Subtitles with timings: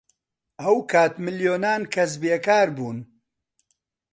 [0.61, 2.97] ئەو کات ملیۆنان کەس بێکار بوون.